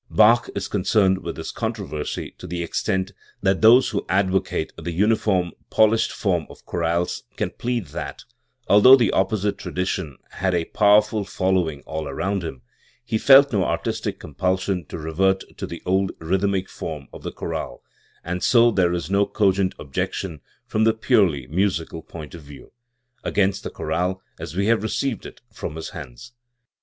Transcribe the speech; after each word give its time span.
Bach 0.09 0.49
is 0.55 0.67
concerned 0.67 1.19
in 1.23 1.33
this 1.35 1.51
controversy 1.51 2.31
to 2.39 2.47
the 2.47 2.63
extent 2.63 3.11
that 3.43 3.61
those 3.61 3.89
who 3.89 4.03
advocate 4.09 4.73
the 4.75 4.91
uniform 4.91 5.51
polished 5.69 6.11
form 6.11 6.47
of 6.49 6.65
chorales 6.65 7.21
can 7.35 7.51
plead 7.51 7.85
that, 7.89 8.23
although 8.67 8.95
the 8.95 9.11
opposite 9.11 9.59
tradition 9.59 10.17
had 10.31 10.55
a 10.55 10.65
powerful 10.65 11.23
following 11.23 11.81
all 11.81 12.11
round 12.11 12.43
him, 12.43 12.63
he 13.05 13.19
felt 13.19 13.53
no 13.53 13.63
artistic 13.63 14.17
com 14.19 14.33
pulsion 14.33 14.87
to 14.87 14.97
revert 14.97 15.43
to 15.55 15.67
the 15.67 15.83
old 15.85 16.13
rhythmic 16.17 16.67
form 16.67 17.07
of 17.13 17.21
the 17.21 17.31
chorale, 17.31 17.83
and 18.23 18.41
so 18.41 18.71
there 18.71 18.93
is 18.93 19.07
no 19.07 19.27
cogent 19.27 19.75
objection, 19.77 20.41
from 20.65 20.83
the 20.83 20.95
purely 20.95 21.45
musical 21.45 22.01
point 22.01 22.33
of 22.33 22.41
view, 22.41 22.71
against 23.23 23.61
the 23.61 23.69
chorale 23.69 24.19
as 24.39 24.55
we 24.55 24.65
have 24.65 24.81
received 24.81 25.27
it 25.27 25.41
from 25.53 25.75
his 25.75 25.89
hands. 25.89 26.33